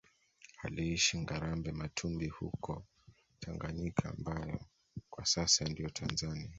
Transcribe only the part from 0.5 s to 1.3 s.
Aliishi